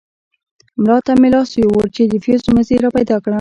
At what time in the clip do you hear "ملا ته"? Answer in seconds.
0.79-1.11